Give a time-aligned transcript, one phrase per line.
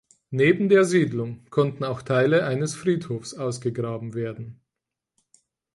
[0.31, 4.59] Neben der Siedlung konnten auch Teile eines Friedhofes ausgegraben werden.